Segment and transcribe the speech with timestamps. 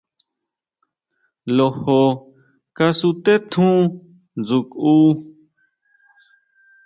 [1.55, 1.99] Lojo
[2.77, 3.77] kasuté tjún
[4.33, 4.93] ʼndsukʼu.